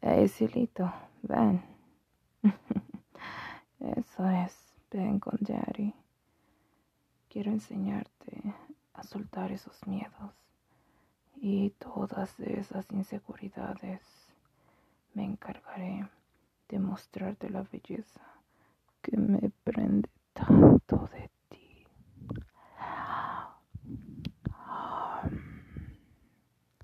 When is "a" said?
8.94-9.02